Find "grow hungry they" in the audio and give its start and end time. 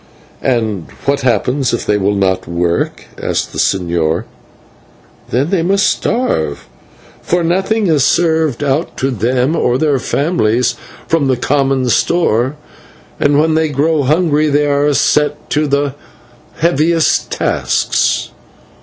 13.69-14.65